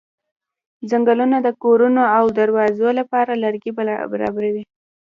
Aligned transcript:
څنګلونه 0.89 1.37
د 1.41 1.47
کورونو 1.63 2.03
او 2.17 2.23
دروازو 2.39 2.89
لپاره 2.99 3.39
لرګي 3.43 3.71
برابروي. 4.11 4.63